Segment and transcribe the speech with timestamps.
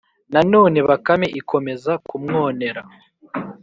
[0.33, 2.81] nanone bakame ikomeza kumwonera.